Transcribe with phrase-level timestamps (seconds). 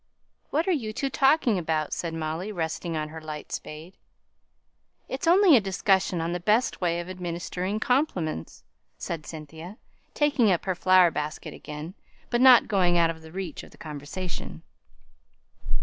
[0.49, 3.93] "What are you two talking about?" said Molly, resting on her light spade.
[5.07, 8.63] "It's only a discussion on the best way of administering compliments,"
[8.97, 9.77] said Cynthia,
[10.15, 11.93] taking up her flower basket again,
[12.31, 14.63] but not going out of the reach of the conversation.